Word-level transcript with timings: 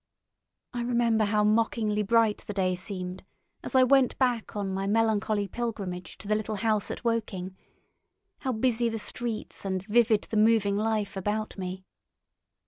I 0.73 0.81
remember 0.81 1.25
how 1.25 1.43
mockingly 1.43 2.01
bright 2.01 2.39
the 2.39 2.55
day 2.55 2.73
seemed 2.73 3.23
as 3.61 3.75
I 3.75 3.83
went 3.83 4.17
back 4.17 4.55
on 4.55 4.73
my 4.73 4.87
melancholy 4.87 5.47
pilgrimage 5.47 6.17
to 6.17 6.27
the 6.27 6.33
little 6.33 6.55
house 6.55 6.89
at 6.89 7.03
Woking, 7.03 7.55
how 8.39 8.51
busy 8.51 8.89
the 8.89 8.97
streets 8.97 9.63
and 9.63 9.85
vivid 9.85 10.23
the 10.31 10.37
moving 10.37 10.75
life 10.75 11.15
about 11.15 11.55
me. 11.55 11.85